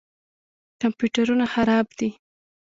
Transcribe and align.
کمپیوټرونه 0.81 1.45
خراب 1.53 1.87
دي. 1.99 2.09